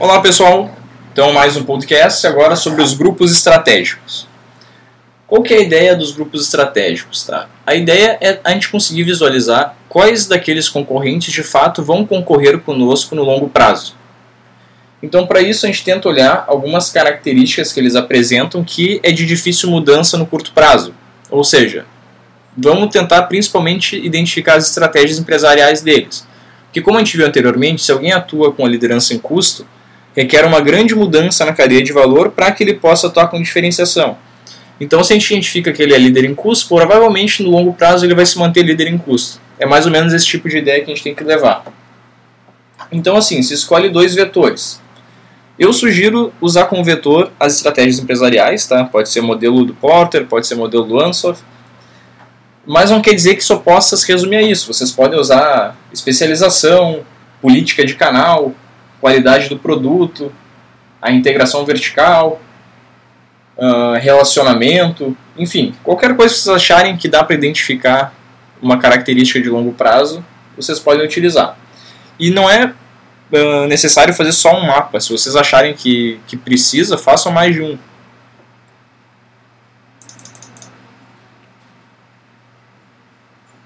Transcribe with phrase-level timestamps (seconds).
[0.00, 0.74] Olá pessoal,
[1.12, 4.26] então mais um podcast agora sobre os grupos estratégicos.
[5.26, 7.22] Qual que é a ideia dos grupos estratégicos?
[7.22, 7.50] Tá?
[7.66, 13.14] A ideia é a gente conseguir visualizar quais daqueles concorrentes de fato vão concorrer conosco
[13.14, 13.94] no longo prazo.
[15.02, 19.26] Então, para isso, a gente tenta olhar algumas características que eles apresentam que é de
[19.26, 20.94] difícil mudança no curto prazo.
[21.30, 21.84] Ou seja,
[22.56, 26.26] vamos tentar principalmente identificar as estratégias empresariais deles.
[26.64, 29.66] Porque, como a gente viu anteriormente, se alguém atua com a liderança em custo,
[30.16, 34.16] requer uma grande mudança na cadeia de valor para que ele possa atuar com diferenciação.
[34.80, 38.06] Então, se a gente identifica que ele é líder em custo, provavelmente no longo prazo
[38.06, 39.40] ele vai se manter líder em custo.
[39.58, 41.64] É mais ou menos esse tipo de ideia que a gente tem que levar.
[42.90, 44.80] Então, assim, se escolhe dois vetores.
[45.58, 48.82] Eu sugiro usar como vetor as estratégias empresariais, tá?
[48.84, 51.42] Pode ser modelo do Porter, pode ser modelo do Ansoff,
[52.66, 54.72] mas não quer dizer que só possa se resumir a isso.
[54.72, 57.00] Vocês podem usar especialização,
[57.42, 58.54] política de canal,
[59.00, 60.32] qualidade do produto,
[61.00, 62.40] a integração vertical,
[63.56, 68.14] uh, relacionamento, enfim, qualquer coisa que vocês acharem que dá para identificar
[68.60, 70.24] uma característica de longo prazo,
[70.56, 71.56] vocês podem utilizar.
[72.18, 72.74] E não é
[73.32, 75.00] uh, necessário fazer só um mapa.
[75.00, 77.78] Se vocês acharem que, que precisa, façam mais de um.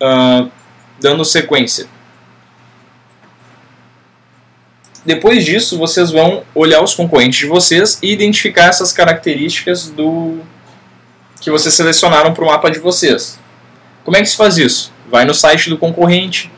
[0.00, 0.50] Uh,
[1.00, 1.88] dando sequência.
[5.06, 10.40] Depois disso, vocês vão olhar os concorrentes de vocês e identificar essas características do
[11.40, 13.38] que vocês selecionaram para o mapa de vocês.
[14.04, 14.92] Como é que se faz isso?
[15.08, 16.50] Vai no site do concorrente,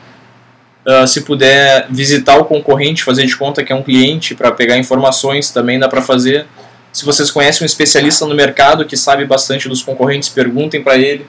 [0.83, 4.79] uh, se puder visitar o concorrente, fazer de conta que é um cliente para pegar
[4.79, 6.47] informações, também dá para fazer.
[6.91, 11.27] Se vocês conhecem um especialista no mercado que sabe bastante dos concorrentes, perguntem para ele.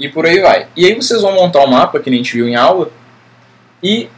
[0.00, 0.68] E por aí vai.
[0.74, 2.90] E aí vocês vão montar o um mapa que a gente viu em aula
[3.82, 4.08] e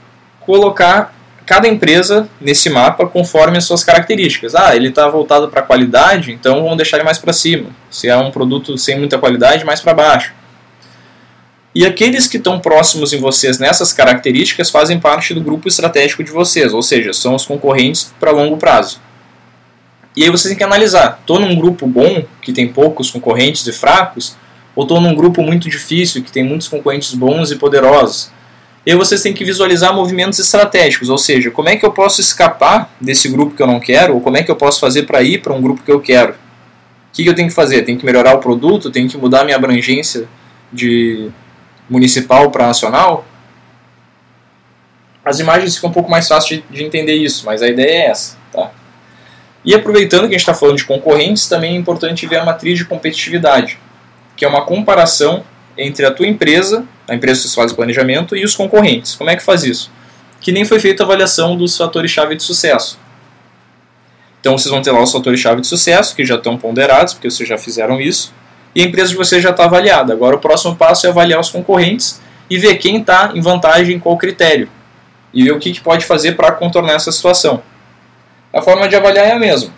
[0.41, 1.15] colocar
[1.47, 4.55] cada empresa nesse mapa conforme as suas características.
[4.55, 7.71] Ah, ele está voltado para qualidade, então vamos deixar ele mais para cima.
[7.91, 10.33] Se é um produto sem muita qualidade, mais para baixo.
[11.75, 16.31] E aqueles que estão próximos em vocês nessas características fazem parte do grupo estratégico de
[16.31, 19.01] vocês, ou seja, são os concorrentes para longo prazo.
[20.17, 23.73] E aí vocês têm que analisar: estou num grupo bom, que tem poucos concorrentes e
[23.73, 24.37] fracos,
[24.75, 28.31] ou estou num grupo muito difícil, que tem muitos concorrentes bons e poderosos?
[28.85, 32.91] E vocês têm que visualizar movimentos estratégicos, ou seja, como é que eu posso escapar
[33.01, 35.43] desse grupo que eu não quero, ou como é que eu posso fazer para ir
[35.43, 36.33] para um grupo que eu quero.
[36.33, 37.83] O que, que eu tenho que fazer?
[37.83, 38.91] Tenho que melhorar o produto?
[38.91, 40.29] Tenho que mudar minha abrangência
[40.73, 41.31] de
[41.89, 43.27] municipal para nacional?
[45.23, 48.07] As imagens ficam um pouco mais fáceis de, de entender isso, mas a ideia é
[48.07, 48.39] essa.
[48.51, 48.71] Tá?
[49.63, 52.79] E aproveitando que a gente está falando de concorrentes, também é importante ver a matriz
[52.79, 53.79] de competitividade,
[54.37, 55.45] que é uma comparação
[55.77, 59.15] entre a tua empresa, a empresa que você faz o planejamento, e os concorrentes.
[59.15, 59.91] Como é que faz isso?
[60.41, 62.99] Que nem foi feita a avaliação dos fatores-chave de sucesso.
[64.41, 67.49] Então vocês vão ter lá os fatores-chave de sucesso, que já estão ponderados, porque vocês
[67.49, 68.33] já fizeram isso,
[68.75, 70.13] e a empresa de vocês já está avaliada.
[70.13, 74.17] Agora o próximo passo é avaliar os concorrentes e ver quem está em vantagem qual
[74.17, 74.69] critério.
[75.33, 77.63] E ver o que, que pode fazer para contornar essa situação.
[78.53, 79.73] A forma de avaliar é a mesma.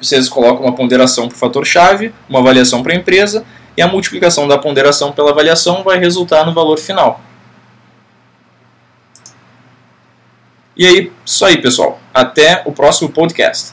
[0.00, 3.44] Vocês colocam uma ponderação para o fator-chave, uma avaliação para a empresa
[3.76, 7.20] e a multiplicação da ponderação pela avaliação vai resultar no valor final.
[10.76, 12.00] E aí, isso aí, pessoal.
[12.12, 13.72] Até o próximo podcast.